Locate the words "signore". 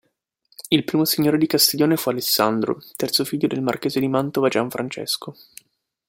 1.05-1.37